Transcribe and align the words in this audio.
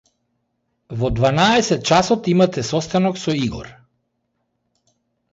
Во 1.01 1.09
дванаесет 1.17 1.83
часот 1.89 2.29
имате 2.31 2.63
состанок 2.69 3.19
со 3.25 3.31
Игор. 3.45 3.67